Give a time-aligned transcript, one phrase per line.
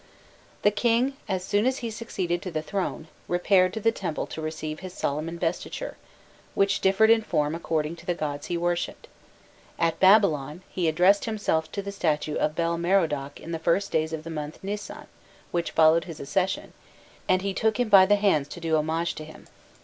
[0.63, 4.41] The king, as soon as he succeeded to the throne, repaired to the temple to
[4.41, 5.95] receive his solemn investiture,
[6.55, 9.07] which differed in form according to the gods he worshipped:
[9.77, 14.11] at Babylon, he addressed himself to the statue of Bel Merodach in the first days
[14.11, 15.05] of the month Nisan
[15.51, 16.73] which followed his accession,
[17.29, 19.45] and he "took him by the hands" to do homage to him.